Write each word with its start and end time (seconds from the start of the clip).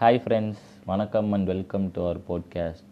Hi 0.00 0.18
friends 0.22 0.64
வணக்கம் 0.88 1.28
and 1.34 1.46
welcome 1.50 1.84
to 1.92 2.00
our 2.06 2.18
podcast 2.26 2.90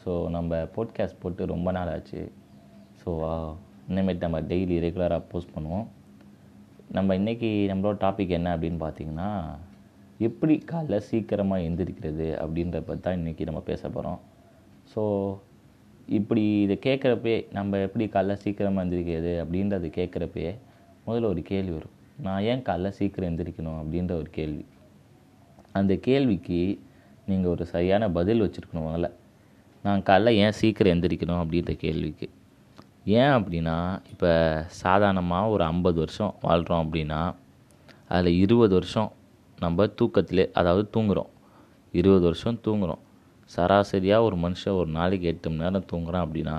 so 0.00 0.12
நம்ம 0.36 0.56
podcast 0.76 1.20
போட்டு 1.22 1.46
ரொம்ப 1.52 1.68
நாள் 1.76 1.90
ஆச்சு. 1.92 2.22
ஸோ 3.02 3.10
இனிமேட்டு 3.90 4.24
நம்ம 4.26 4.40
டெய்லி 4.40 4.76
ரெகுலராக 4.86 5.22
போஸ்ட் 5.32 5.52
பண்ணுவோம். 5.56 5.86
நம்ம 6.96 7.16
இன்றைக்கி 7.20 7.50
நம்மளோட 7.70 7.96
டாபிக் 8.06 8.34
என்ன 8.38 8.56
அப்படின்னு 8.56 8.80
பார்த்தீங்கன்னா 8.84 9.28
எப்படி 10.28 10.56
காலைல 10.72 11.00
சீக்கிரமாக 11.10 11.68
எந்திரிக்கிறது 11.68 12.28
அப்படின்றப்ப 12.42 12.84
பற்றி 12.90 13.04
தான் 13.06 13.20
இன்றைக்கி 13.22 13.48
நம்ம 13.50 13.62
பேச 13.70 13.82
போகிறோம் 13.88 14.20
ஸோ 14.94 15.04
இப்படி 16.20 16.44
இதை 16.66 16.78
கேட்குறப்பே 16.90 17.38
நம்ம 17.58 17.84
எப்படி 17.86 18.06
காலைல 18.18 18.40
சீக்கிரமாக 18.46 18.86
எந்திரிக்கிறது 18.88 19.34
அப்படின்றத 19.44 19.94
கேட்குறப்பே 20.00 20.50
முதல்ல 21.06 21.32
ஒரு 21.34 21.42
கேள்வி 21.54 21.74
வரும். 21.78 21.96
நான் 22.26 22.44
ஏன் 22.50 22.68
காலைல 22.70 22.96
சீக்கிரம் 23.00 23.32
எந்திரிக்கணும் 23.32 23.80
அப்படின்ற 23.82 24.14
ஒரு 24.22 24.30
கேள்வி. 24.40 24.64
அந்த 25.74 25.92
கேள்விக்கு 26.06 26.60
நீங்கள் 27.26 27.52
ஒரு 27.54 27.64
சரியான 27.66 28.08
பதில் 28.08 28.42
வச்சுருக்கணும் 28.44 28.86
முதல்ல. 28.88 29.08
நான் 29.84 30.04
காலைல 30.08 30.32
ஏன் 30.44 30.56
சீக்கிரம் 30.60 30.92
எந்திரிக்கணும் 30.94 31.40
அப்படின்ற 31.42 31.72
கேள்விக்கு. 31.84 32.26
ஏன் 33.18 33.32
அப்படின்னா 33.38 33.76
இப்போ 34.12 34.30
சாதாரணமாக 34.82 35.52
ஒரு 35.54 35.64
ஐம்பது 35.64 35.98
வருஷம் 36.00 36.34
வாழ்கிறோம் 36.40 36.82
அப்படின்னா 36.84 37.20
அதில் 38.08 38.40
இருபது 38.44 38.74
வருஷம் 38.74 39.10
நம்ம 39.58 39.86
தூக்கத்திலே 39.98 40.44
அதாவது 40.52 40.84
தூங்குகிறோம் 40.94 41.30
இருபது 41.94 42.24
வருஷம் 42.24 42.58
தூங்குகிறோம் 42.66 43.02
சராசரியாக 43.50 44.26
ஒரு 44.28 44.36
மனுஷன் 44.36 44.78
ஒரு 44.80 44.90
நாளைக்கு 44.90 45.26
எட்டு 45.26 45.48
மணி 45.50 45.64
நேரம் 45.64 45.88
தூங்குறான் 45.92 46.24
அப்படின்னா 46.26 46.56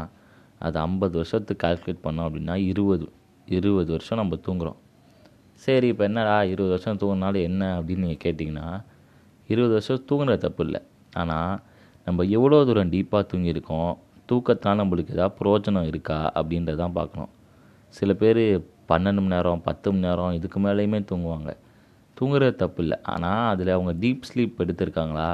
அது 0.60 0.76
ஐம்பது 0.80 1.16
வருஷத்துக்கு 1.18 1.64
கால்குலேட் 1.66 2.06
பண்ணோம் 2.06 2.28
அப்படின்னா 2.28 2.56
இருபது 2.66 3.06
இருபது 3.48 3.90
வருஷம் 3.92 4.18
நம்ம 4.18 4.38
தூங்குகிறோம் 4.48 4.80
சரி 5.62 5.88
இப்போ 5.88 6.04
என்னடா 6.04 6.36
இருபது 6.44 6.70
வருஷம் 6.70 7.00
தூங்கினாலும் 7.02 7.46
என்ன 7.50 7.64
அப்படின்னு 7.78 8.06
நீங்கள் 8.06 8.24
கேட்டிங்கன்னா 8.26 8.68
இருபது 9.48 9.74
வருஷம் 9.78 10.06
தூங்குறது 10.10 10.38
தப்பு 10.38 10.64
இல்லை. 10.66 10.82
ஆனால் 11.22 11.54
நம்ம 12.08 12.24
எவ்வளோ 12.38 12.58
தூரம் 12.66 12.92
டீப்பாக 12.96 13.24
தூங்கியிருக்கோம் 13.32 13.94
தூக்கத்தால் 14.30 14.80
நம்மளுக்கு 14.82 15.14
எதாவது 15.16 15.36
பிரயோஜனம் 15.40 15.88
இருக்கா 15.92 16.20
அப்படின்றத 16.40 16.76
தான் 16.76 16.96
பார்க்கணும். 17.00 17.32
சில 17.98 18.14
பேர் 18.14 18.42
பன்னெண்டு 18.90 19.22
மணி 19.24 19.34
நேரம் 19.36 19.62
பத்து 19.68 19.88
மணி 19.92 20.06
நேரம் 20.08 20.34
இதுக்கு 20.38 20.60
மேலேயுமே 20.60 21.00
தூங்குவாங்க. 21.12 21.52
தூங்குறது 22.18 22.56
தப்பு 22.56 22.82
இல்லை. 22.84 22.98
ஆனால் 23.04 23.44
அதில் 23.54 23.72
அவங்க 23.76 23.94
டீப் 24.04 24.28
ஸ்லீப் 24.30 24.62
எடுத்திருக்காங்களா? 24.64 25.30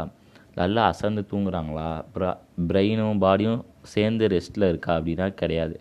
நல்லா 0.55 0.83
அசந்து 0.91 1.21
தூங்குறாங்களா? 1.31 1.89
ப்ரா 2.13 2.31
பிரெயினும் 2.69 3.21
பாடியும் 3.25 3.61
சேர்ந்து 3.93 4.27
ரெஸ்ட்டில் 4.27 4.69
இருக்கா 4.69 4.91
அப்படின்னா 4.95 5.27
கிடையாது. 5.41 5.75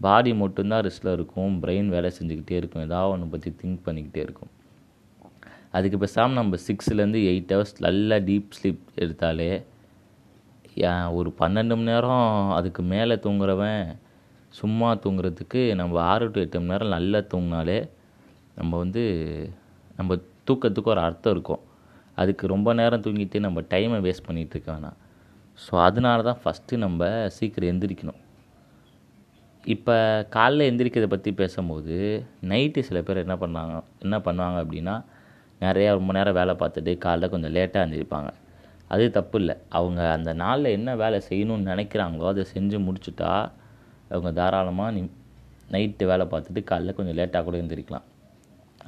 பாடி 0.00 0.32
மட்டும்தான் 0.34 0.84
ரெஸ்ட்டில் 0.86 1.12
இருக்கும். 1.12 1.52
பிரெயின் 1.62 1.88
வேலை 1.88 2.10
செஞ்சுக்கிட்டே 2.18 2.56
இருக்கும். 2.60 2.82
ஏதாவது 2.82 3.12
ஒன்று 3.12 3.26
பற்றி 3.26 3.50
திங்க் 3.62 3.80
பண்ணிக்கிட்டே 3.86 4.22
இருக்கும். 4.26 4.50
அதுக்கு 5.76 5.98
பேசாமல் 6.04 6.38
நம்ம 6.40 6.58
சிக்ஸ்லேருந்து 6.66 7.20
எயிட் 7.30 7.52
ஹவர்ஸ் 7.54 7.74
நல்லா 7.86 8.16
டீப் 8.28 8.56
ஸ்லீப் 8.58 8.84
எடுத்தாலே 9.04 9.50
ஒரு 11.18 11.30
பன்னெண்டு 11.40 11.74
மணி 11.78 11.90
நேரம் 11.92 12.28
அதுக்கு 12.58 12.82
மேலே 12.92 13.14
தூங்குறவன் 13.24 13.82
சும்மா 14.58 14.88
தூங்குறதுக்கு 15.04 15.62
நம்ம 15.80 16.00
ஆறு 16.12 16.26
டு 16.34 16.38
எட்டு 16.44 16.60
மணி 16.60 16.72
நேரம் 16.72 16.94
நல்லா 16.96 17.20
தூங்கினாலே 17.32 17.78
நம்ம 18.58 18.72
வந்து 18.82 19.02
நம்ம 19.98 20.16
தூக்கத்துக்கு 20.48 20.92
ஒரு 20.94 21.02
அர்த்தம் 21.08 21.34
இருக்கும். 21.36 21.62
அதுக்கு 22.20 22.44
ரொம்ப 22.54 22.68
நேரம் 22.80 23.02
தூங்கிட்டு 23.04 23.38
நம்ம 23.46 23.62
டைமை 23.72 23.98
வேஸ்ட் 24.06 24.26
பண்ணிகிட்டு 24.28 24.54
இருக்க 24.56 24.70
வேணாம். 24.76 24.96
ஸோ 25.58 25.72
அதனால 25.88 26.22
தான் 26.28 26.40
ஃபஸ்ட்டு 26.42 26.80
நம்ம 26.84 27.02
சீக்கிரம் 27.36 27.70
எந்திரிக்கணும். 27.72 28.20
இப்போ 29.74 29.96
காலைல 30.36 30.66
எந்திரிக்கிறத 30.70 31.08
பற்றி 31.14 31.30
பேசும்போது 31.42 31.96
நைட்டு 32.52 32.86
சில 32.88 32.98
பேர் 33.06 33.24
என்ன 33.26 33.36
பண்ணாங்க 33.44 33.74
என்ன 34.04 34.16
பண்ணுவாங்க 34.26 34.58
அப்படின்னா 34.64 34.96
நிறையா 35.60 35.90
ரொம்ப 35.98 36.12
நேரம் 36.16 36.38
வேலை 36.40 36.54
பார்த்துட்டு 36.60 36.92
காலைல 37.04 37.28
கொஞ்சம் 37.34 37.54
லேட்டாக 37.56 37.84
எழுந்திருப்பாங்க 37.84 38.30
அது 38.94 39.04
தப்பு 39.16 39.36
இல்லை. 39.40 39.54
அவங்க 39.78 40.00
அந்த 40.16 40.30
நாளில் 40.42 40.74
என்ன 40.76 40.90
வேலை 40.96 41.18
செய்யணும்னு 41.28 41.70
நினைக்கிறாங்களோ 41.72 42.28
அதை 42.32 42.44
செஞ்சு 42.54 42.78
முடிச்சுட்டா 42.86 43.32
அவங்க 44.10 44.30
தாராளமாக 44.32 44.92
நி 44.96 45.02
நைட்டு 45.74 46.04
வேலை 46.10 46.24
பார்த்துட்டு 46.32 46.60
காலைல 46.70 46.94
கொஞ்சம் 46.98 47.18
லேட்டாக 47.18 47.42
கூட 47.46 47.56
எழுந்திரிக்கலாம் 47.56 48.06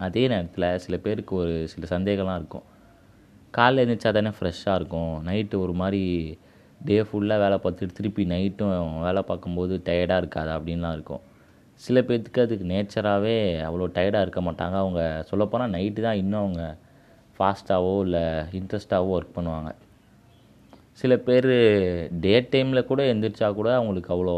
அதே 0.07 0.23
நேரத்தில் 0.33 0.69
சில 0.79 0.97
பேருக்கு 0.97 1.33
ஒரு 1.37 1.55
சில 1.69 1.87
சந்தேகம்லாம் 1.97 2.39
இருக்கும். 2.41 2.67
காலைல 3.55 3.83
எழுந்திரிச்சா 3.83 4.11
தானே 4.19 4.33
ஃப்ரெஷ்ஷாக 4.37 4.79
இருக்கும். 4.81 5.13
நைட்டு 5.29 5.57
ஒரு 5.65 5.75
மாதிரி 5.81 6.03
டே 6.81 6.97
ஃபுல்லாக 7.09 7.43
வேலை 7.45 7.57
பார்த்துட்டு 7.65 7.97
திருப்பி 7.99 8.23
நைட்டும் 8.25 9.03
வேலை 9.07 9.23
பார்க்கும்போது 9.23 9.75
டயர்டாக 9.89 10.23
இருக்காது 10.23 10.51
அப்படின்லாம் 10.57 10.95
இருக்கும். 10.99 11.23
சில 11.85 12.01
பேர்த்துக்கு 12.09 12.45
அதுக்கு 12.47 12.65
நேச்சராகவே 12.73 13.37
அவ்வளோ 13.67 13.87
டயர்டாக 13.97 14.25
இருக்க 14.27 14.41
மாட்டாங்க. 14.49 14.77
அவங்க 14.85 15.03
சொல்லப்போனால் 15.31 15.73
நைட்டு 15.77 16.01
தான் 16.07 16.21
இன்னும் 16.23 16.43
அவங்க 16.45 16.65
ஃபாஸ்ட்டாகவோ 17.37 17.95
இல்லை 18.07 18.25
இன்ட்ரெஸ்ட்டாகவோ 18.59 19.15
ஒர்க் 19.19 19.37
பண்ணுவாங்க. 19.37 19.71
சில 21.01 21.13
பேர் 21.27 21.51
டே 22.25 22.35
டைமில் 22.53 22.89
கூட 22.91 23.03
எந்திரிச்சா 23.13 23.49
கூட 23.61 23.69
அவங்களுக்கு 23.77 24.11
அவ்வளோ 24.17 24.35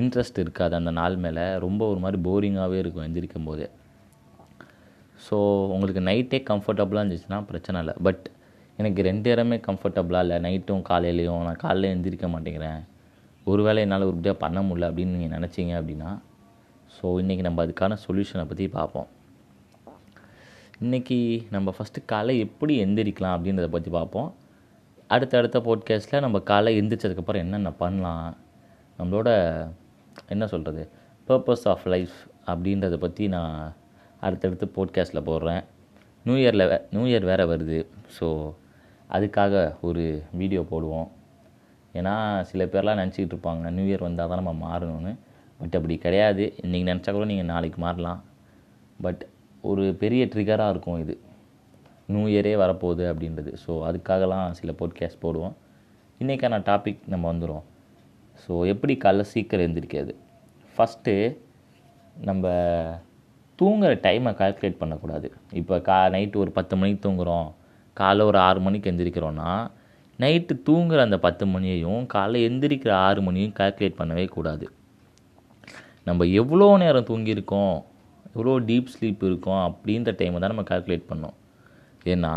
இன்ட்ரெஸ்ட் 0.00 0.38
இருக்காது 0.42 0.74
அந்த 0.78 0.90
நாள் 0.98 1.16
மேலே. 1.24 1.44
ரொம்ப 1.66 1.82
ஒரு 1.92 2.00
மாதிரி 2.04 2.18
போரிங்காகவே 2.28 2.76
இருக்கும் 2.82 3.06
எந்திரிக்கும் 3.06 3.48
போது. 3.50 3.64
ஸோ 5.26 5.36
உங்களுக்கு 5.74 6.02
நைட்டே 6.10 6.38
கம்ஃபர்டபுளாக 6.50 7.02
இருந்துச்சுன்னா 7.02 7.40
பிரச்சனை 7.50 7.80
இல்லை. 7.82 7.94
பட் 8.08 8.24
எனக்கு 8.80 9.00
ரெண்டு 9.08 9.28
இடமே 9.32 9.56
கம்ஃபர்டபுளாக 9.68 10.24
இல்லை. 10.26 10.38
நைட்டும் 10.46 10.86
காலையிலையும். 10.90 11.42
நான் 11.48 11.62
காலையில் 11.64 11.94
எந்திரிக்க 11.96 12.28
மாட்டேங்கிறேன். 12.34 12.80
ஒரு 13.46 13.62
வேளை 13.66 13.80
என்னால் 13.84 14.08
உருப்படியாக 14.08 14.38
பண்ண 14.42 14.58
முடியல 14.68 14.88
அப்படின்னு 14.90 15.14
நீங்கள் 15.16 15.34
நினச்சிங்க 15.36 15.74
அப்படின்னா 15.80 16.10
ஸோ 16.96 17.06
இன்றைக்கி 17.22 17.42
நம்ம 17.46 17.64
அதுக்கான 17.64 17.96
சொல்யூஷனை 18.04 18.44
பற்றி 18.50 18.64
பார்ப்போம். 18.76 19.08
இன்றைக்கி 20.84 21.18
நம்ம 21.54 21.72
ஃபஸ்ட்டு 21.76 22.04
காலை 22.12 22.34
எப்படி 22.46 22.74
எந்திரிக்கலாம் 22.84 23.34
அப்படின்றத 23.36 23.68
பற்றி 23.74 23.90
பார்ப்போம். 23.98 24.28
அடுத்தடுத்த 25.14 25.58
போட்காஸ்ட்டில் 25.66 26.24
நம்ம 26.26 26.38
காலை 26.50 26.72
எந்திரிச்சதுக்கப்புறம் 26.80 27.44
என்னென்ன 27.44 27.70
பண்ணலாம் 27.82 28.26
நம்மளோட 28.98 29.28
என்ன 30.34 30.46
சொல்கிறது 30.52 30.82
பர்பஸ் 31.28 31.66
ஆஃப் 31.72 31.86
லைஃப் 31.94 32.16
அப்படின்றத 32.52 32.96
பற்றி 33.04 33.24
நான் 33.36 33.54
அடுத்தடுத்து 34.26 34.66
போட்காஸ்ட்டில் 34.76 35.26
போடுறேன். 35.30 35.62
நியூ 36.24 36.36
இயரில் 36.42 36.68
வே 36.72 36.78
நியூ 36.94 37.04
இயர் 37.10 37.28
வேறு 37.30 37.44
வருது 37.52 37.78
ஸோ 38.16 38.26
அதுக்காக 39.10 39.54
ஒரு 39.88 40.04
வீடியோ 40.40 40.62
போடுவோம். 40.72 41.08
ஏன்னா 41.98 42.14
சில 42.50 42.64
பேர்லாம் 42.72 43.00
நினச்சிக்கிட்டு 43.02 43.34
இருப்பாங்க 43.34 43.70
நியூ 43.76 43.86
இயர் 43.90 44.06
வந்தால் 44.08 44.30
தான் 44.32 44.40
நம்ம 44.42 44.54
மாறணும்னு. 44.66 45.12
பட் 45.60 45.74
அப்படி 45.78 45.96
கிடையாது. 46.04 46.44
இன்றைக்கி 46.64 46.86
நினச்சா 46.90 47.12
கூட 47.16 47.26
நீங்கள் 47.32 47.50
நாளைக்கு 47.54 47.78
மாறலாம். 47.86 48.20
பட் 49.04 49.22
ஒரு 49.70 49.84
பெரிய 50.02 50.22
ட்ரிகராக 50.34 50.72
இருக்கும் 50.74 51.00
இது. 51.04 51.14
நியூ 52.12 52.22
இயரே 52.34 52.54
வரப்போகுது 52.62 53.04
அப்படின்றது. 53.12 53.50
ஸோ 53.64 53.72
அதுக்காகலாம் 53.88 54.46
சில 54.60 54.72
போட்காஸ்ட் 54.80 55.22
போடுவோம். 55.24 55.54
இன்றைக்கான 56.20 56.56
டாபிக் 56.70 57.02
நம்ம 57.12 57.24
வந்துடும் 57.32 57.66
ஸோ 58.42 58.52
எப்படி 58.72 58.94
காலைல 59.04 59.24
சீக்கிரம் 59.32 59.64
எழுந்திரிக்கிறது? 59.66 60.12
ஃபஸ்ட்டு 60.74 61.14
நம்ம 62.28 62.52
தூங்குகிற 63.58 63.94
டைமை 64.06 64.30
கால்குலேட் 64.40 64.80
பண்ணக்கூடாது. 64.82 65.28
இப்போ 65.60 65.74
கா 65.88 65.96
நைட்டு 66.14 66.40
ஒரு 66.44 66.50
பத்து 66.58 66.74
மணிக்கு 66.80 67.02
தூங்குகிறோம் 67.06 67.48
காலைல 67.96 68.26
ஒரு 68.30 68.38
ஆறு 68.46 68.60
மணிக்கு 68.66 68.90
எந்திரிக்கிறோன்னா 68.90 69.50
நைட்டு 70.22 70.54
தூங்குகிற 70.66 71.00
அந்த 71.08 71.18
பத்து 71.26 71.44
மணியையும் 71.54 72.02
காலைல 72.14 72.42
எந்திரிக்கிற 72.48 72.92
ஆறு 73.06 73.20
மணியும் 73.26 73.54
கால்குலேட் 73.58 74.00
பண்ணவே 74.00 74.24
கூடாது. 74.36 74.66
நம்ம 76.08 76.26
எவ்வளோ 76.40 76.66
நேரம் 76.82 77.08
தூங்கியிருக்கோம் 77.10 77.74
எவ்வளோ 78.34 78.54
டீப் 78.68 78.92
ஸ்லீப் 78.94 79.22
இருக்கோம் 79.28 79.62
அப்படின்ற 79.68 80.10
டைமை 80.20 80.38
தான் 80.42 80.52
நம்ம 80.54 80.64
கால்குலேட் 80.70 81.10
பண்ணோம். 81.10 81.36
ஏன்னா 82.12 82.34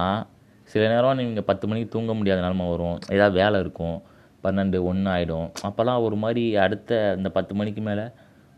சில 0.72 0.84
நேரம் 0.94 1.18
நீங்கள் 1.20 1.48
பத்து 1.50 1.66
மணிக்கு 1.70 1.94
தூங்க 1.96 2.12
முடியாத 2.20 2.42
நிலமை 2.46 2.66
வரும் 2.74 2.98
ஏதாவது 3.16 3.36
வேலை 3.42 3.58
இருக்கும் 3.64 3.98
பன்னெண்டு 4.46 4.78
ஒன்று 4.90 5.10
ஆகிடும் 5.16 5.48
அப்போல்லாம் 5.68 6.04
ஒரு 6.06 6.16
மாதிரி 6.24 6.44
அடுத்த 6.66 7.00
அந்த 7.18 7.30
பத்து 7.38 7.54
மணிக்கு 7.60 7.82
மேலே 7.88 8.06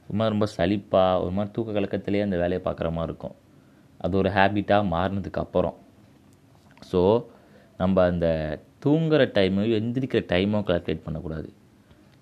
ஒரு 0.07 0.15
மாதிரி 0.19 0.33
ரொம்ப 0.35 0.47
சலிப்பாக 0.57 1.21
ஒரு 1.23 1.33
மாதிரி 1.37 1.51
தூக்க 1.55 1.75
கலக்கத்திலே 1.77 2.23
அந்த 2.25 2.37
வேலையை 2.43 2.61
பார்க்குற 2.67 2.89
மாதிரி 2.97 3.09
இருக்கும். 3.11 3.35
அது 4.03 4.13
ஒரு 4.21 4.29
ஹேபிட்டாக 4.37 4.89
மாறினதுக்கு 4.93 5.41
அப்புறம். 5.45 5.75
ஸோ 6.91 7.01
நம்ம 7.81 8.03
அந்த 8.11 8.27
தூங்குகிற 8.81 9.23
டைமையும் 9.37 9.77
எந்திரிக்கிற 9.79 10.21
டைமும் 10.33 10.65
கால்குலேட் 10.69 11.05
பண்ணக்கூடாது. 11.05 11.49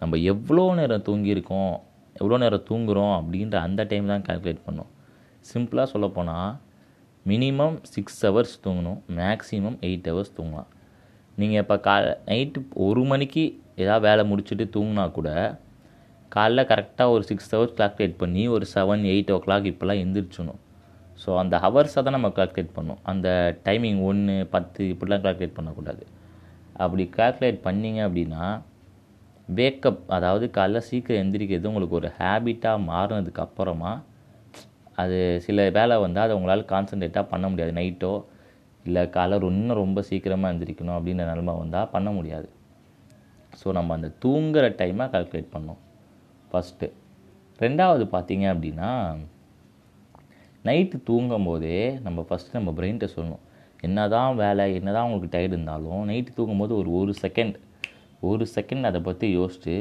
நம்ம 0.02 0.18
எவ்வளோ 0.34 0.64
நேரம் 0.80 1.06
தூங்கியிருக்கோம் 1.08 1.74
எவ்வளோ 2.20 2.38
நேரம் 2.44 2.68
தூங்குகிறோம் 2.70 3.14
அப்படின்ற 3.20 3.56
அந்த 3.68 3.82
டைம் 3.92 4.12
தான் 4.14 4.26
கால்குலேட் 4.28 4.66
பண்ணோம். 4.68 4.92
சிம்பிளாக 5.52 5.88
சொல்லப்போனால் 5.94 6.52
மினிமம் 7.32 7.76
சிக்ஸ் 7.94 8.22
ஹவர்ஸ் 8.28 8.56
தூங்கணும் 8.66 9.00
மேக்ஸிமம் 9.20 9.78
எயிட் 9.88 10.08
ஹவர்ஸ் 10.12 10.34
தூங்கலாம். 10.38 10.70
நீங்கள் 11.42 11.62
இப்போ 11.64 11.76
கா 11.86 11.94
நைட்டு 12.32 12.62
ஒரு 12.88 13.04
மணிக்கு 13.12 13.44
ஏதாவது 13.84 14.06
வேலை 14.08 14.24
முடிச்சுட்டு 14.32 14.66
தூங்கினா 14.76 15.06
கூட 15.18 15.30
காலைல 16.36 16.62
கரெக்டாக 16.72 17.14
ஒரு 17.16 17.24
சிக்ஸ் 17.30 17.52
ஹவர்ஸ் 17.54 17.78
கால்குலேட் 17.80 18.20
பண்ணி 18.24 18.44
ஒரு 18.56 18.66
செவன் 18.74 19.04
எயிட் 19.14 19.32
ஓ 19.36 19.38
கிளாக் 19.46 19.70
இப்போல்லாம் 19.72 20.02
எந்திரிச்சணும் 20.04 20.60
ஸோ 21.24 21.30
அந்த 21.42 21.56
ஹவர்ஸை 21.64 22.02
தான் 22.06 22.16
நம்ம 22.18 22.30
கால்குலேட் 22.38 22.76
பண்ணோம். 22.78 23.02
அந்த 23.12 23.28
டைமிங் 23.68 24.00
ஒன்று 24.10 24.36
பத்து 24.56 24.82
இப்படிலாம் 24.94 25.24
கால்குலேட் 25.26 25.58
பண்ணக்கூடாது. 25.58 26.04
அப்படி 26.82 27.04
கால்குலேட் 27.18 27.66
பண்ணிங்க 27.66 28.00
அப்படின்னா 28.08 28.46
வேக்கப் 29.58 30.02
அதாவது 30.16 30.46
காலைல 30.58 30.82
சீக்கிரம் 30.90 31.22
எந்திரிக்கிறது 31.24 31.70
உங்களுக்கு 31.72 32.00
ஒரு 32.00 32.10
ஹேபிட்டாக 32.20 32.86
மாறினதுக்கு 32.90 33.44
அப்புறமா 33.46 33.92
அது 35.02 35.18
சில 35.46 35.66
வேலை 35.78 35.96
வந்தால் 36.04 36.26
அதை 36.26 36.36
உங்களால் 36.40 36.72
கான்சன்ட்ரேட்டாக 36.72 37.32
பண்ண 37.32 37.46
முடியாது. 37.50 37.72
நைட்டோ 37.80 38.14
இல்லை 38.86 39.04
காலை 39.10 39.38
இன்னும் 39.50 39.80
ரொம்ப 39.84 40.00
சீக்கிரமாக 40.10 40.52
எழுந்திரிக்கணும் 40.52 40.98
அப்படின்ற 40.98 41.24
நிலமை 41.32 41.54
வந்தால் 41.62 41.92
பண்ண 41.96 42.10
முடியாது. 42.18 42.48
ஸோ 43.60 43.68
நம்ம 43.78 43.94
அந்த 43.98 44.10
தூங்குகிற 44.24 44.68
டைமாக 44.82 45.12
கால்குலேட் 45.14 45.54
பண்ணோம். 45.56 45.80
ஃபஸ்ட்டு 46.52 46.88
ரெண்டாவது 47.60 48.06
பார்த்தீங்க 48.16 48.46
அப்படின்னா 48.54 48.92
நைட்டு 50.66 50.98
தூங்கும் 51.10 51.48
போதே 51.50 51.78
நம்ம 52.06 52.20
ஃபஸ்ட்டு 52.28 52.58
நம்ம 52.58 52.72
பிரெயின்கிட்ட 52.78 53.10
சொல்லணும் 53.16 53.44
என்ன 53.88 54.08
தான் 54.16 54.38
வேலை 54.44 54.66
என்ன 54.80 54.90
தான் 54.96 55.06
உங்களுக்கு 55.08 55.34
டயர்டு 55.36 55.56
இருந்தாலும் 55.58 56.02
நைட்டு 56.10 56.38
தூங்கும்போது 56.38 56.74
ஒரு 56.82 56.90
ஒரு 57.00 57.14
செகண்ட் 57.24 57.56
ஒரு 58.30 58.44
செகண்ட் 58.56 58.88
அதை 58.90 59.00
பற்றி 59.08 59.28
யோசிச்சு 59.40 59.76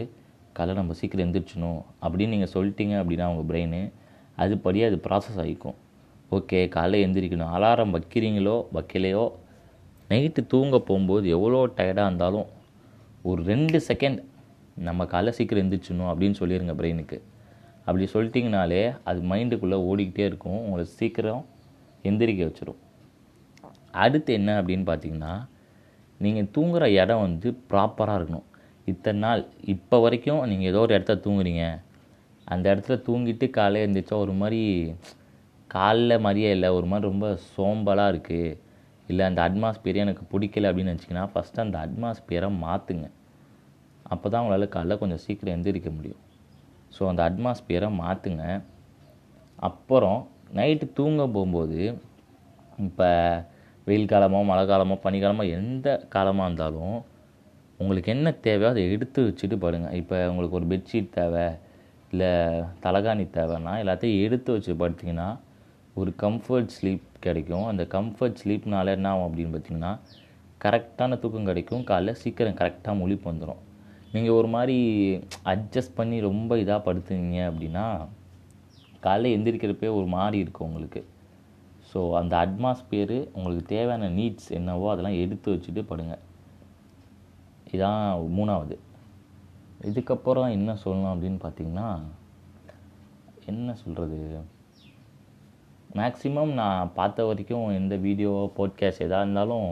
காலை 0.56 0.72
நம்ம 0.78 0.94
சீக்கிரம் 1.00 1.24
எந்திரிச்சணும் 1.26 1.80
அப்படின்னு 2.04 2.34
நீங்கள் 2.34 2.52
சொல்லிட்டீங்க 2.54 2.94
அப்படின்னா 3.02 3.26
உங்கள் 3.32 3.48
பிரெயின் 3.50 3.78
அதுபடியே 4.42 4.84
அது 4.88 4.96
ப்ராசஸ் 5.06 5.38
ஆகிக்கும். 5.42 5.76
ஓகே 6.36 6.58
காலைல 6.74 7.00
எந்திரிக்கணும். 7.06 7.52
அலாரம் 7.56 7.92
வைக்கிறீங்களோ 7.96 8.56
வைக்கலையோ 8.76 9.24
நைட்டு 10.10 10.42
தூங்க 10.52 10.76
போகும்போது 10.88 11.26
எவ்வளோ 11.36 11.60
டயர்டாக 11.78 12.08
இருந்தாலும் 12.08 12.48
ஒரு 13.30 13.40
ரெண்டு 13.50 13.78
செகண்ட் 13.88 14.20
நம்ம 14.88 15.04
காலைல 15.12 15.34
சீக்கிரம் 15.38 15.62
எந்திரிச்சிடணும் 15.64 16.10
அப்படின்னு 16.12 16.38
சொல்லிடுங்க 16.40 16.74
பிரெயினுக்கு 16.80 17.18
அப்படி 17.86 18.04
சொல்லிட்டிங்கனாலே 18.14 18.82
அது 19.10 19.20
மைண்டுக்குள்ளே 19.32 19.78
ஓடிக்கிட்டே 19.90 20.24
இருக்கும். 20.30 20.58
உங்களை 20.66 20.84
சீக்கிரம் 21.00 21.42
எந்திரிக்க 22.10 22.42
வச்சிடும் 22.48 22.80
அடுத்து 24.04 24.30
என்ன 24.38 24.50
அப்படின்னு 24.60 24.84
பார்த்தீங்கன்னா 24.90 25.32
நீங்கள் 26.20 26.50
தூங்குகிற 26.54 26.84
இடம் 27.02 27.24
வந்து 27.26 27.48
ப்ராப்பராக 27.70 28.18
இருக்கணும். 28.18 28.48
இத்தனை 28.90 29.18
நாள் 29.24 29.42
இப்போ 29.74 29.96
வரைக்கும் 30.04 30.42
நீங்கள் 30.50 30.70
ஏதோ 30.72 30.80
ஒரு 30.86 30.94
இடத்துல 30.96 31.22
தூங்குறீங்க. 31.26 31.64
அந்த 32.46 32.64
இடத்துல 32.74 32.96
தூங்கிட்டு 33.08 33.46
காலையில் 33.56 33.84
எழுந்திரிச்சா 33.84 34.16
ஒரு 34.24 34.34
மாதிரி 34.40 34.60
காலைல 35.70 36.14
மாதிரியே 36.24 36.50
இல்லை 36.56 36.68
ஒரு 36.78 36.86
மாதிரி 36.90 37.08
ரொம்ப 37.10 37.26
சோம்பலாக 37.54 38.12
இருக்குது 38.12 38.56
இல்லை 39.10 39.24
அந்த 39.28 39.40
அட்மாஸ்பியரே 39.48 40.02
எனக்கு 40.06 40.24
பிடிக்கல 40.32 40.70
அப்படின்னு 40.70 40.92
நினச்சிங்கன்னா 40.92 41.26
ஃபஸ்ட்டு 41.32 41.64
அந்த 41.64 41.76
அட்மாஸ்பியரை 41.86 42.48
மாற்றுங்க 42.64 43.06
அப்போ 44.12 44.26
தான் 44.28 44.42
உங்களால் 44.44 44.74
காலைல 44.74 44.98
கொஞ்சம் 45.02 45.22
சீக்கிரம் 45.24 45.54
எந்திரிக்க 45.56 45.90
முடியும். 45.98 46.20
ஸோ 46.96 47.02
அந்த 47.10 47.22
அட்மாஸ்பியரை 47.28 47.88
மாற்றுங்க 48.02 48.44
அப்புறம் 49.68 50.20
நைட்டு 50.58 50.86
தூங்க 50.98 51.22
போகும்போது 51.34 51.80
இப்போ 52.86 53.08
வெயில் 53.88 54.10
காலமோ 54.12 54.40
மழை 54.48 54.64
காலமோ 54.70 54.94
பனிக்காலமோ 55.04 55.44
எந்த 55.58 55.86
காலமாக 56.14 56.48
இருந்தாலும் 56.48 56.96
உங்களுக்கு 57.80 58.10
என்ன 58.14 58.32
தேவையோ 58.46 58.68
அதை 58.72 58.82
எடுத்து 58.94 59.20
வச்சுட்டு 59.28 59.56
படுங்க. 59.64 59.88
இப்போ 60.00 60.16
உங்களுக்கு 60.32 60.58
ஒரு 60.58 60.66
பெட்ஷீட் 60.72 61.08
தேவை 61.16 61.46
இல்லை 62.12 62.30
தலைகாணி 62.84 63.24
தேவைன்னா 63.38 63.72
எல்லாத்தையும் 63.82 64.20
எடுத்து 64.26 64.50
வச்சு 64.56 64.72
படுத்திங்கன்னா 64.82 65.28
ஒரு 66.00 66.10
கம்ஃபர்ட் 66.24 66.72
ஸ்லீப் 66.76 67.06
கிடைக்கும். 67.26 67.66
அந்த 67.70 67.82
கம்ஃபர்ட் 67.96 68.40
ஸ்லீப்னால 68.42 68.94
என்ன 68.98 69.08
ஆகும் 69.12 69.26
அப்படின்னு 69.28 69.54
பார்த்தீங்கன்னா 69.54 69.92
கரெக்டான 70.64 71.18
தூக்கம் 71.22 71.48
கிடைக்கும். 71.50 71.84
காலைல 71.90 72.14
சீக்கிரம் 72.22 72.58
கரெக்டாக 72.60 72.94
முழிப்பு 73.02 73.26
வந்துடும் 73.30 73.62
நீங்கள் 74.14 74.36
ஒரு 74.40 74.48
மாதிரி 74.54 74.76
அட்ஜஸ்ட் 75.52 75.98
பண்ணி 76.00 76.16
ரொம்ப 76.30 76.56
இதாக 76.62 76.80
படுத்துனீங்க 76.88 77.40
அப்படின்னா 77.50 77.86
காலைல 79.06 79.32
எந்திரிக்கிறப்பே 79.36 79.90
ஒரு 79.98 80.08
மாதிரி 80.16 80.38
இருக்கும் 80.44 80.68
உங்களுக்கு. 80.70 81.02
ஸோ 81.92 82.00
அந்த 82.20 82.34
அட்மாஸ்பியரு 82.44 83.18
உங்களுக்கு 83.36 83.64
தேவையான 83.74 84.08
நீட்ஸ் 84.18 84.48
என்னவோ 84.58 84.86
அதெல்லாம் 84.92 85.20
எடுத்து 85.22 85.54
வச்சுட்டு 85.54 85.82
படுங்க. 85.90 86.14
இதான் 87.74 88.02
மூணாவது. 88.38 88.76
இதுக்கப்புறம் 89.90 90.50
என்ன 90.56 90.70
சொல்லணும் 90.84 91.12
அப்படின்னு 91.12 91.38
பார்த்தீங்கன்னா 91.44 91.86
என்ன 93.52 93.74
சொல்கிறது 93.82 94.18
மேக்ஸிமம் 95.98 96.52
நான் 96.60 96.92
பார்த்த 96.98 97.24
வரைக்கும் 97.28 97.64
எந்த 97.78 97.94
வீடியோ 98.04 98.32
போட்காஸ்ட் 98.58 99.04
எதாக 99.06 99.24
இருந்தாலும் 99.24 99.66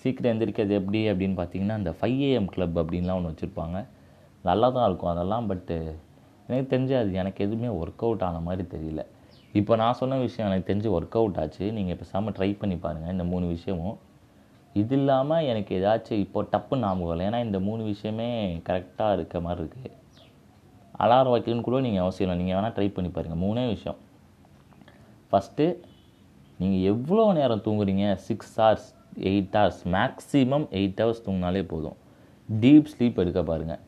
சீக்கிரம் 0.00 0.32
எந்திரிக்கிறது 0.32 0.74
எப்படி 0.80 1.00
அப்படின்னு 1.10 1.36
பார்த்தீங்கன்னா 1.40 1.76
அந்த 1.80 1.92
ஃபைவ் 1.98 2.20
ஏஎம் 2.28 2.50
கிளப் 2.54 2.78
அப்படின்லாம் 2.80 3.18
ஒன்று 3.18 3.32
வச்சுருப்பாங்க. 3.32 3.78
நல்லா 4.48 4.68
தான் 4.76 4.86
இருக்கும் 4.88 5.12
அதெல்லாம் 5.12 5.46
பட்டு 5.50 5.76
எனக்கு 6.48 6.66
தெரிஞ்சு 6.72 6.94
அது 7.00 7.12
எனக்கு 7.22 7.44
எதுவுமே 7.46 7.70
ஒர்க் 7.82 8.04
அவுட் 8.06 8.24
ஆன 8.28 8.40
மாதிரி 8.48 8.64
தெரியல. 8.74 9.02
இப்போ 9.58 9.72
நான் 9.80 9.98
சொன்ன 10.00 10.18
விஷயம் 10.26 10.48
எனக்கு 10.48 10.68
தெரிஞ்சு 10.70 10.88
ஒர்க் 10.96 11.16
அவுட் 11.18 11.38
ஆச்சு. 11.42 11.64
நீங்கள் 11.76 11.94
இப்போ 11.96 12.06
செம்ம 12.12 12.32
ட்ரை 12.38 12.48
பண்ணி 12.60 12.76
பாருங்கள் 12.84 13.12
இந்த 13.14 13.24
மூணு 13.32 13.46
விஷயமும். 13.54 13.96
இது 14.80 14.94
இல்லாமல் 15.00 15.46
எனக்கு 15.50 15.70
ஏதாச்சும் 15.78 16.22
இப்போ 16.24 16.40
டப்பு 16.54 16.76
ஞாபகம் 16.80 17.12
இல்லை 17.12 17.26
ஏன்னா 17.28 17.38
இந்த 17.46 17.58
மூணு 17.68 17.82
விஷயமே 17.92 18.28
கரெக்டாக 18.68 19.16
இருக்க 19.18 19.40
மாதிரி 19.46 19.62
இருக்குது 19.64 19.92
அலாரம் 21.04 21.34
வைக்கணும்னு 21.34 21.66
கூட 21.68 21.78
நீங்கள் 21.86 22.04
அவசியம் 22.04 22.26
இல்லை. 22.26 22.36
நீங்கள் 22.40 22.56
வேணால் 22.58 22.74
ட்ரை 22.76 22.88
பண்ணி 22.96 23.10
பாருங்கள் 23.16 23.40
மூணே 23.44 23.64
விஷயம். 23.74 23.98
ஃபஸ்ட்டு 25.30 25.66
நீங்கள் 26.60 26.84
எவ்வளோ 26.92 27.24
நேரம் 27.38 27.64
தூங்குறீங்க? 27.66 28.04
Six 28.26 28.54
hours 28.60 28.90
eight 29.30 29.56
hours 29.58 29.82
maximum 29.96 30.66
eight 30.80 31.00
hours 31.02 31.24
தூங்கினாலே 31.26 31.62
போதும். 31.72 31.96
டீப் 32.48 32.90
ஸ்லீப் 32.92 33.22
எடுக்க 33.24 33.40
பாருங்கள் 33.52 33.82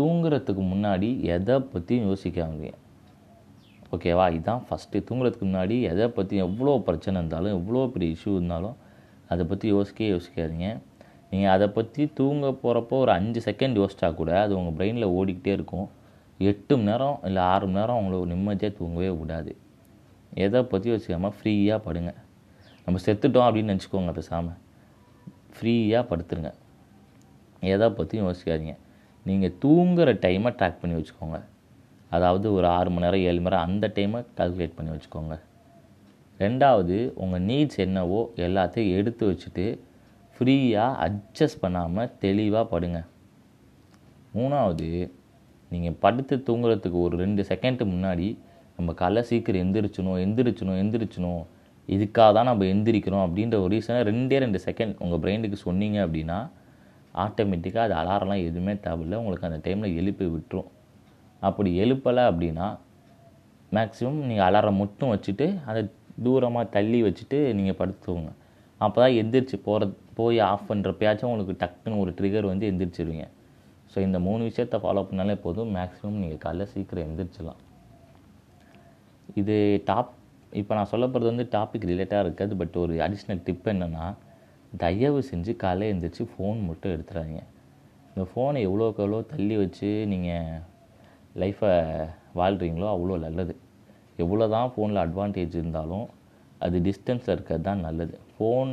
தூங்குறதுக்கு 0.00 0.64
முன்னாடி 0.72 1.10
எதை 1.36 1.56
பற்றியும் 1.72 2.06
யோசிக்காதீங்க. 2.10 2.70
ஓகேவா? 3.94 4.24
இதுதான் 4.34 4.62
ஃபஸ்ட்டு 4.66 5.04
தூங்குறதுக்கு 5.08 5.46
முன்னாடி 5.50 5.76
எதை 5.90 6.06
பற்றி 6.16 6.36
எவ்வளோ 6.46 6.72
பிரச்சனை 6.86 7.16
இருந்தாலும் 7.20 7.54
எவ்வளோ 7.58 7.84
பெரிய 7.94 8.16
இஷ்யூ 8.16 8.32
இருந்தாலும் 8.38 8.76
அதை 9.32 9.44
பற்றி 9.50 9.66
யோசிக்கவே 9.74 10.08
யோசிக்காதீங்க. 10.14 10.68
நீங்கள் 11.30 11.52
அதை 11.54 11.66
பற்றி 11.76 12.02
தூங்க 12.18 12.50
போகிறப்போ 12.62 12.96
ஒரு 13.04 13.12
அஞ்சு 13.18 13.40
செகண்ட் 13.46 13.78
யோசிச்சா 13.82 14.08
கூட 14.20 14.30
அது 14.42 14.52
உங்கள் 14.58 14.76
பிரெயினில் 14.78 15.14
ஓடிக்கிட்டே 15.18 15.52
இருக்கும். 15.58 15.88
எட்டு 16.50 16.74
மணி 16.76 16.88
நேரம் 16.90 17.18
இல்லை 17.28 17.42
ஆறு 17.52 17.64
மணி 17.66 17.78
நேரம் 17.78 17.98
உங்களை 18.00 18.18
நிம்மதியாக 18.32 18.74
தூங்கவே 18.78 19.10
விடாது. 19.20 19.52
எதை 20.44 20.60
பற்றி 20.72 20.88
யோசிக்காமல் 20.92 21.34
ஃப்ரீயாக 21.38 21.78
படுங்க. 21.86 22.10
நம்ம 22.86 23.00
செத்துட்டோம் 23.06 23.46
அப்படின்னு 23.46 23.72
நினச்சிக்கோங்க 23.72 24.12
பேசாமல் 24.18 24.58
ஃப்ரீயாக 25.56 26.02
படுத்துருங்க. 26.10 26.52
எதை 27.74 27.86
பற்றியும் 27.98 28.26
யோசிக்காதீங்க. 28.28 28.74
நீங்கள் 29.28 29.54
தூங்குகிற 29.62 30.12
டைமை 30.24 30.50
ட்ராக் 30.58 30.80
பண்ணி 30.82 30.96
வச்சுக்கோங்க. 30.98 31.38
அதாவது 32.16 32.46
ஒரு 32.56 32.66
ஆறு 32.76 32.90
மணி 32.94 33.04
நேரம் 33.06 33.24
ஏழு 33.30 33.40
மணி 33.40 33.54
நேரம் 33.54 33.66
அந்த 33.68 33.86
டைமை 33.96 34.20
கால்குலேட் 34.38 34.76
பண்ணி 34.76 34.90
வச்சுக்கோங்க. 34.94 35.34
ரெண்டாவது 36.40 36.96
உங்கள் 37.22 37.44
நீட்ஸ் 37.50 37.80
என்னவோ 37.84 38.20
எல்லாத்தையும் 38.46 38.96
எடுத்து 38.98 39.24
வச்சுட்டு 39.30 39.66
ஃப்ரீயாக 40.36 40.98
அட்ஜஸ்ட் 41.06 41.62
பண்ணாமல் 41.62 42.12
தெளிவாக 42.24 42.64
படுங்க. 42.72 42.98
மூணாவது 44.36 44.88
நீங்கள் 45.72 45.96
படுத்து 46.04 46.34
தூங்குறதுக்கு 46.48 46.98
ஒரு 47.06 47.16
ரெண்டு 47.24 47.42
செகண்ட் 47.50 47.82
முன்னாடி 47.92 48.28
நம்ம 48.76 48.92
காலைல 49.00 49.22
சீக்கிரம் 49.30 49.62
எந்திரிச்சணும் 49.64 50.18
எந்திரிச்சணும் 50.24 50.78
எந்திரிச்சணும் 50.82 51.42
இதுக்காக 51.88 52.30
தான் 52.36 52.48
நம்ம 52.50 52.64
எந்திரிக்கிறோம் 52.72 53.24
அப்படின்ற 53.26 53.56
ஒரு 53.64 53.70
ரீசனை 53.74 54.00
ரெண்டே 54.10 54.38
ரெண்டு 54.44 54.58
செகண்ட் 54.66 54.94
உங்கள் 55.04 55.20
பிரெயினுக்கு 55.22 55.58
சொன்னீங்க 55.66 55.98
அப்படின்னா 56.06 56.38
ஆட்டோமேட்டிக்காக 57.24 57.86
அது 57.86 57.94
அலாரம்லாம் 58.00 58.44
எதுவுமே 58.48 58.74
தேவையில்ல. 58.86 59.20
உங்களுக்கு 59.20 59.48
அந்த 59.48 59.60
டைமில் 59.66 59.96
எழுப்பி 60.00 60.26
விட்டுரும். 60.34 60.68
அப்படி 61.42 61.70
எழுப்பலை 61.84 62.22
அப்படின்னா 62.30 62.66
மேக்ஸிமம் 63.76 64.20
நீங்கள் 64.28 64.46
அலாரம் 64.48 64.80
மட்டும் 64.82 65.12
வச்சுட்டு 65.14 65.46
அதை 65.70 65.80
தூரமாக 66.26 66.66
தள்ளி 66.76 67.00
வச்சுட்டு 67.06 67.38
நீங்கள் 67.58 67.78
படுத்துவோங்க 67.80 68.30
அப்போ 68.80 68.98
தான் 69.02 69.16
எந்திரிச்சு 69.20 69.56
போகிற 69.66 69.86
போய் 70.18 70.38
ஆஃப் 70.50 70.68
பண்ணுறப்பயாச்சும் 70.70 71.30
உங்களுக்கு 71.30 71.54
டக்குன்னு 71.62 72.00
ஒரு 72.02 72.10
ட்ரிகர் 72.18 72.48
வந்து 72.50 72.68
எந்திரிச்சிருவீங்க. 72.70 73.26
ஸோ 73.92 73.98
இந்த 74.06 74.18
மூணு 74.26 74.42
விஷயத்தை 74.48 74.78
ஃபாலோ 74.82 75.02
பண்ணாலே 75.08 75.34
போதும். 75.44 75.70
மேக்ஸிமம் 75.76 76.20
நீங்கள் 76.22 76.42
காலைல 76.44 76.64
சீக்கிரம் 76.72 77.06
எந்திரிச்சிடலாம். 77.08 77.60
இது 79.40 79.56
டாப் 79.88 80.12
இப்போ 80.60 80.72
நான் 80.78 80.90
சொல்ல 80.92 81.04
போகிறது 81.12 81.30
வந்து 81.32 81.46
டாபிக் 81.54 81.86
ரிலேட்டாக 81.90 82.24
இருக்காது. 82.26 82.52
பட் 82.60 82.76
ஒரு 82.82 82.94
அடிஷ்னல் 83.06 83.42
டிப் 83.46 83.68
என்னென்னா 83.72 84.06
தயவு 84.82 85.20
செஞ்சு 85.30 85.52
காலையில் 85.64 85.90
எழுந்திரிச்சு 85.92 86.24
ஃபோன் 86.32 86.58
மட்டும் 86.68 86.94
எடுத்துடாதீங்க. 86.94 87.42
இந்த 88.12 88.24
ஃபோனை 88.30 88.60
எவ்வளோக்கு 88.68 89.02
எவ்வளோ 89.04 89.20
தள்ளி 89.32 89.56
வச்சு 89.62 89.90
நீங்கள் 90.12 90.62
லைஃப்பை 91.42 91.72
வாழ்கிறீங்களோ 92.40 92.86
அவ்வளோ 92.94 93.16
நல்லது. 93.26 93.54
எவ்வளோ 94.24 94.46
தான் 94.54 94.70
ஃபோனில் 94.74 95.02
அட்வான்டேஜ் 95.04 95.54
இருந்தாலும் 95.60 96.06
அது 96.64 96.76
டிஸ்டன்ஸில் 96.86 97.34
இருக்கிறது 97.34 97.64
தான் 97.68 97.84
நல்லது. 97.86 98.14
ஃபோன் 98.34 98.70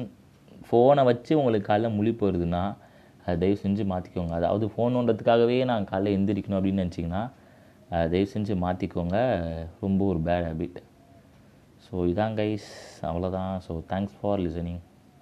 ஃபோனை 0.67 1.01
வச்சு 1.09 1.31
உங்களுக்கு 1.39 1.69
காலைல 1.69 1.89
முழிப்பு 1.97 2.23
வருதுன்னா 2.27 2.63
அதை 3.23 3.35
தயவு 3.41 3.57
செஞ்சு 3.63 3.83
மாற்றிக்கோங்க 3.91 4.33
அதாவது 4.39 4.65
ஃபோன் 4.73 4.97
ஒன்றதுக்காகவே 4.99 5.57
நான் 5.71 5.89
காலைல 5.91 6.15
எந்திரிக்கணும் 6.17 6.57
அப்படின்னு 6.59 6.83
நினச்சிங்கன்னா 6.83 7.23
அதை 7.91 8.03
தயவு 8.13 8.29
செஞ்சு 8.33 8.53
மாற்றிக்கோங்க 8.65 9.17
ரொம்ப 9.85 10.01
ஒரு 10.11 10.19
பேட் 10.27 10.45
ஹேபிட் 10.49 10.79
ஸோ 11.85 11.95
இதான் 12.11 12.35
கைஸ் 12.39 12.69
அவ்வளோதான். 13.09 13.53
So 13.65 13.73
thanks 13.91 14.15
for 14.19 14.41
listening 14.45 14.81